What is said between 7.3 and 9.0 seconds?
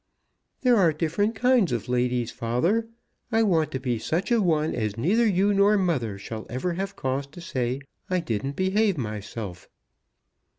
say I didn't behave